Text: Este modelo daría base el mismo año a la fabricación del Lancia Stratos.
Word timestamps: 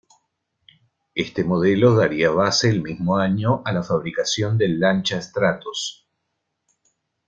Este 1.13 1.43
modelo 1.43 1.93
daría 1.93 2.31
base 2.31 2.69
el 2.71 2.81
mismo 2.81 3.17
año 3.17 3.61
a 3.65 3.71
la 3.71 3.83
fabricación 3.83 4.57
del 4.57 4.79
Lancia 4.79 5.21
Stratos. 5.21 6.07